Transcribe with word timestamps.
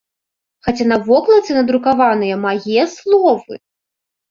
Хаця 0.67 0.87
на 0.91 0.97
вокладцы 1.09 1.51
надрукаваныя 1.59 2.41
мае 2.49 2.89
словы! 2.97 3.63